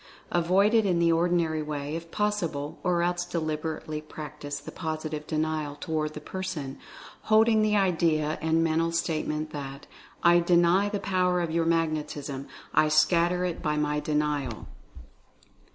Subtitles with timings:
[0.31, 5.27] Avoid it in the ordinary way, if possible, or else deliberately practice the POS ITIVE
[5.27, 6.79] DENIAL toward the person,
[7.29, 9.85] holding the idea and mental statement that
[10.23, 14.65] "I DENY the power of your magnetism— I scatter it by my Denial."